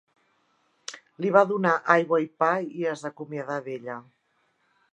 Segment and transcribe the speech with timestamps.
[1.25, 2.49] Li va donar aigua i pa
[2.81, 3.99] i es acomiadar d"ella.